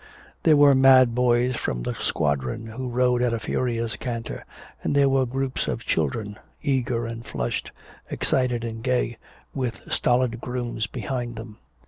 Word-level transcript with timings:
There 0.41 0.57
were 0.57 0.73
mad 0.73 1.13
boys 1.13 1.55
from 1.55 1.83
the 1.83 1.93
Squadron 1.93 2.65
who 2.65 2.87
rode 2.89 3.21
at 3.21 3.35
a 3.35 3.39
furious 3.39 3.97
canter, 3.97 4.45
and 4.81 4.95
there 4.95 5.07
were 5.07 5.27
groups 5.27 5.67
of 5.67 5.85
children, 5.85 6.39
eager 6.63 7.05
and 7.05 7.23
flushed, 7.23 7.71
excited 8.09 8.63
and 8.63 8.81
gay, 8.83 9.19
with 9.53 9.83
stolid 9.91 10.41
grooms 10.41 10.87
behind 10.87 11.35
them. 11.35 11.59